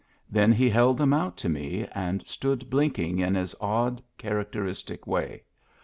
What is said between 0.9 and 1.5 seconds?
them out to